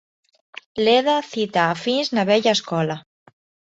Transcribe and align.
Leda 0.87 1.19
cita 1.33 1.63
a 1.69 1.79
Fins 1.85 2.13
na 2.19 2.27
vella 2.35 2.59
escola. 2.59 3.01